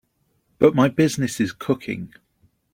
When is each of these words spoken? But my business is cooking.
But 0.57 0.73
my 0.73 0.87
business 0.87 1.39
is 1.39 1.51
cooking. 1.53 2.15